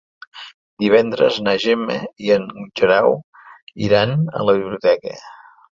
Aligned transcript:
Divendres 0.83 1.37
na 1.49 1.53
Gemma 1.65 1.99
i 2.29 2.33
en 2.39 2.49
Guerau 2.81 3.17
iran 3.91 4.19
a 4.19 4.45
la 4.51 4.59
biblioteca. 4.63 5.19